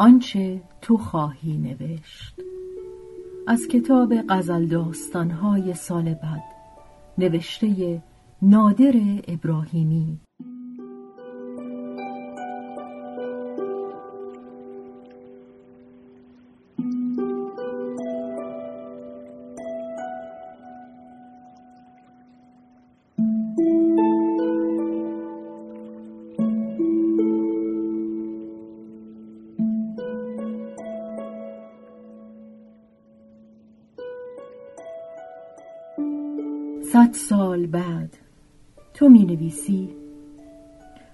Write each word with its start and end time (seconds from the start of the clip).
آنچه 0.00 0.62
تو 0.82 0.96
خواهی 0.96 1.58
نوشت. 1.58 2.34
از 3.46 3.68
کتاب 3.68 4.14
غزل 4.28 4.66
داستانهای 4.66 5.74
سال 5.74 6.14
بعد 6.14 6.42
نوشته 7.18 8.02
نادر 8.42 8.94
ابراهیمی. 9.28 10.20
صد 36.92 37.12
سال 37.12 37.66
بعد 37.66 38.16
تو 38.94 39.08
می 39.08 39.24
نویسی 39.24 39.88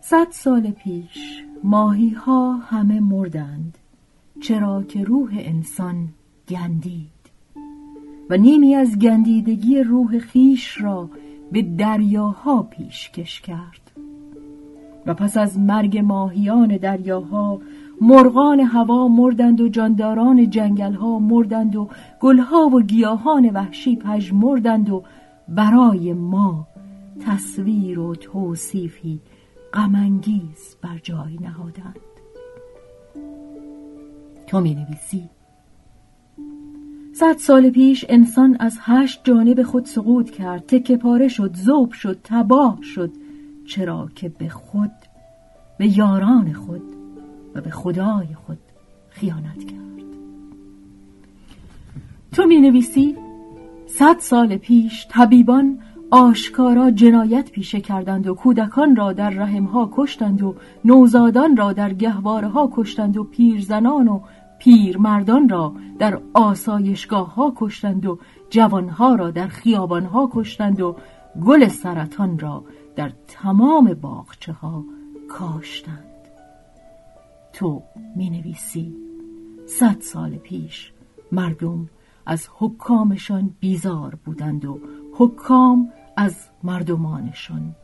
صد 0.00 0.26
سال 0.30 0.70
پیش 0.70 1.44
ماهی 1.64 2.10
ها 2.10 2.52
همه 2.52 3.00
مردند 3.00 3.78
چرا 4.40 4.82
که 4.82 5.04
روح 5.04 5.30
انسان 5.38 6.08
گندید. 6.48 7.10
و 8.30 8.36
نیمی 8.36 8.74
از 8.74 8.98
گندیدگی 8.98 9.82
روح 9.82 10.18
خیش 10.18 10.80
را 10.80 11.10
به 11.52 11.62
دریاها 11.62 12.62
پیشکش 12.62 13.40
کرد. 13.40 13.90
و 15.06 15.14
پس 15.14 15.36
از 15.36 15.58
مرگ 15.58 15.98
ماهیان 15.98 16.76
دریاها 16.76 17.60
مرغان 18.00 18.60
هوا 18.60 19.08
مردند 19.08 19.60
و 19.60 19.68
جانداران 19.68 20.50
جنگلها 20.50 21.18
مردند 21.18 21.76
و 21.76 21.88
گلها 22.20 22.68
و 22.68 22.82
گیاهان 22.82 23.50
وحشی 23.50 23.98
مردند 24.32 24.90
و 24.90 25.02
برای 25.48 26.12
ما 26.12 26.66
تصویر 27.26 27.98
و 27.98 28.14
توصیفی 28.14 29.20
غمانگیز 29.74 30.76
بر 30.82 30.98
جای 31.02 31.38
نهادند. 31.40 32.00
تو 34.46 34.60
می 34.60 34.74
نویسی 34.74 35.28
صد 37.12 37.36
سال 37.38 37.70
پیش 37.70 38.04
انسان 38.08 38.56
از 38.60 38.78
هشت 38.80 39.20
جانب 39.24 39.62
خود 39.62 39.84
سقوط 39.84 40.30
کرد. 40.30 40.66
تکه 40.66 40.96
پاره 40.96 41.28
شد 41.28 41.54
زوب 41.54 41.92
شد 41.92 42.18
تباه 42.24 42.78
شد. 42.82 43.10
چرا 43.66 44.08
که 44.14 44.28
به 44.28 44.48
خود 44.48 44.92
به 45.78 45.98
یاران 45.98 46.52
خود 46.52 46.82
و 47.54 47.60
به 47.60 47.70
خدای 47.70 48.26
خود 48.46 48.58
خیانت 49.08 49.64
کرد. 49.64 49.86
تو 52.32 52.46
می 52.46 52.60
نویسی 52.60 53.16
صد 53.86 54.18
سال 54.18 54.56
پیش 54.56 55.06
طبیبان 55.10 55.78
آشکارا 56.10 56.90
جنایت 56.90 57.50
پیشه 57.50 57.80
کردند 57.80 58.26
و 58.26 58.34
کودکان 58.34 58.96
را 58.96 59.12
در 59.12 59.30
رحمها 59.30 59.90
کشتند 59.92 60.42
و 60.42 60.54
نوزادان 60.84 61.56
را 61.56 61.72
در 61.72 61.92
گهواره 61.92 62.48
ها 62.48 62.70
کشتند 62.72 63.16
و 63.16 63.24
پیرزنان 63.24 64.08
و 64.08 64.20
پیرمردان 64.58 65.48
را 65.48 65.74
در 65.98 66.20
آسایشگاه 66.34 67.34
ها 67.34 67.52
کشتند 67.56 68.06
و 68.06 68.18
جوانها 68.50 69.14
را 69.14 69.30
در 69.30 69.46
خیابان 69.46 70.04
ها 70.04 70.30
کشتند 70.32 70.80
و 70.80 70.96
گل 71.46 71.68
سرطان 71.68 72.38
را 72.38 72.64
در 72.96 73.12
تمام 73.28 73.94
باغچه 73.94 74.52
ها 74.52 74.84
کاشتند. 75.28 76.04
تو 77.52 77.82
می 78.16 78.30
نویسی 78.30 78.96
صد 79.66 80.00
سال 80.00 80.30
پیش 80.30 80.92
مردم 81.32 81.88
از 82.26 82.48
حکامشان 82.58 83.54
بیزار 83.60 84.14
بودند 84.24 84.64
و 84.64 84.80
حکام 85.14 85.92
از 86.16 86.48
مردمانشان. 86.62 87.74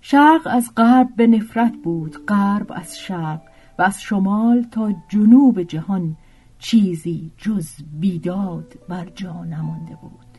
شرق 0.00 0.48
از 0.50 0.72
غرب 0.76 1.08
به 1.16 1.26
نفرت 1.26 1.72
بود 1.84 2.26
غرب 2.26 2.72
از 2.74 2.98
شرق 2.98 3.40
و 3.78 3.82
از 3.82 4.02
شمال 4.02 4.62
تا 4.62 4.92
جنوب 5.08 5.62
جهان 5.62 6.16
چیزی 6.58 7.32
جز 7.36 7.68
بیداد 8.00 8.74
بر 8.88 9.04
جا 9.04 9.44
نمانده 9.44 9.96
بود. 10.02 10.38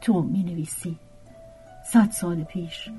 تو 0.00 0.22
می 0.22 0.42
نویسی. 0.42 0.98
صد 1.84 2.10
سال 2.10 2.44
پیش 2.44 2.90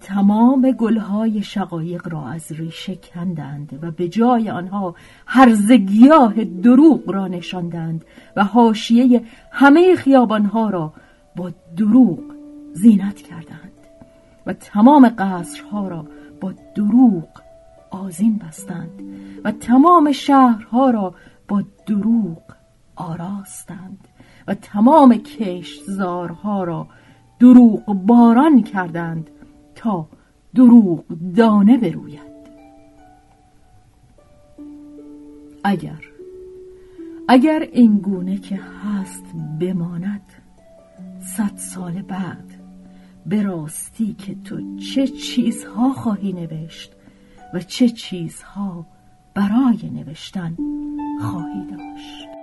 تمام 0.00 0.70
گلهای 0.70 1.42
شقایق 1.42 2.08
را 2.08 2.28
از 2.28 2.52
ریشه 2.52 2.96
کندند 2.96 3.78
و 3.82 3.90
به 3.90 4.08
جای 4.08 4.50
آنها 4.50 4.94
هرزگیاه 5.26 6.44
دروغ 6.44 7.10
را 7.10 7.28
نشاندند 7.28 8.04
و 8.36 8.44
حاشیه 8.44 9.22
همه 9.52 9.96
خیابانها 9.96 10.70
را 10.70 10.92
با 11.36 11.50
دروغ 11.76 12.20
زینت 12.72 13.16
کردند 13.16 13.72
و 14.46 14.52
تمام 14.52 15.08
قصرها 15.18 15.88
را 15.88 16.06
با 16.40 16.54
دروغ 16.74 17.28
آزین 17.90 18.38
بستند 18.38 19.02
و 19.44 19.52
تمام 19.52 20.12
شهرها 20.12 20.90
را 20.90 21.14
با 21.48 21.62
دروغ 21.86 22.42
آراستند 22.96 24.08
و 24.48 24.54
تمام 24.54 25.14
کشتزارها 25.14 26.64
را 26.64 26.86
دروغ 27.38 27.84
باران 27.94 28.62
کردند 28.62 29.30
تا 29.78 30.06
دروغ 30.54 31.04
دانه 31.36 31.76
بروید. 31.78 32.38
اگر 35.64 36.04
اگر 37.28 37.68
این 37.72 37.98
گونه 37.98 38.38
که 38.38 38.56
هست 38.56 39.24
بماند 39.60 40.22
صد 41.36 41.56
سال 41.56 42.02
بعد 42.02 42.54
به 43.26 43.42
راستی 43.42 44.14
که 44.14 44.34
تو 44.34 44.78
چه 44.78 45.06
چیزها 45.06 45.92
خواهی 45.92 46.32
نوشت 46.32 46.92
و 47.54 47.60
چه 47.60 47.88
چیزها 47.88 48.86
برای 49.34 49.90
نوشتن 49.90 50.56
خواهی 51.20 51.66
داشت. 51.70 52.37